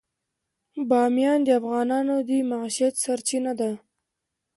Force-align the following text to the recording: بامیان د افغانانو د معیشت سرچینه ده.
بامیان 0.89 1.39
د 1.45 1.49
افغانانو 1.59 2.15
د 2.27 2.29
معیشت 2.49 2.93
سرچینه 3.03 3.51
ده. 3.59 3.71